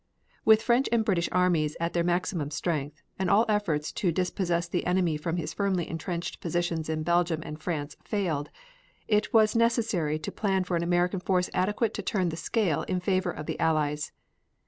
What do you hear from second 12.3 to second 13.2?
scale in